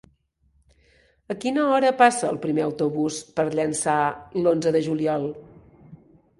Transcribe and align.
A 1.33 1.35
quina 1.43 1.65
hora 1.73 1.91
passa 1.99 2.31
el 2.31 2.41
primer 2.47 2.65
autobús 2.69 3.21
per 3.37 3.47
Llançà 3.61 4.01
l'onze 4.43 4.77
de 4.79 4.85
juliol? 4.91 5.33